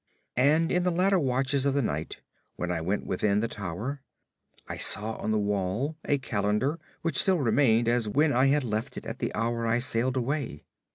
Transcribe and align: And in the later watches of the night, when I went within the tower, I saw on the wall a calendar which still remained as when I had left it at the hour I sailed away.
And 0.37 0.71
in 0.71 0.81
the 0.81 0.89
later 0.89 1.19
watches 1.19 1.63
of 1.63 1.75
the 1.75 1.81
night, 1.83 2.21
when 2.55 2.71
I 2.71 2.81
went 2.81 3.05
within 3.05 3.39
the 3.39 3.47
tower, 3.47 4.01
I 4.67 4.77
saw 4.77 5.13
on 5.17 5.29
the 5.29 5.37
wall 5.37 5.95
a 6.03 6.17
calendar 6.17 6.79
which 7.03 7.19
still 7.19 7.37
remained 7.37 7.87
as 7.87 8.09
when 8.09 8.33
I 8.33 8.47
had 8.47 8.63
left 8.63 8.97
it 8.97 9.05
at 9.05 9.19
the 9.19 9.31
hour 9.35 9.67
I 9.67 9.77
sailed 9.77 10.17
away. 10.17 10.63